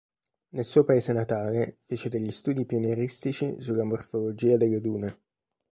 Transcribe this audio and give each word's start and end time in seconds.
Nel 0.55 0.65
suo 0.65 0.83
paese 0.83 1.13
natale, 1.13 1.81
fece 1.85 2.09
degli 2.09 2.31
studi 2.31 2.65
pionieristici 2.65 3.61
sulla 3.61 3.83
morfologia 3.83 4.57
delle 4.57 4.81
dune. 4.81 5.19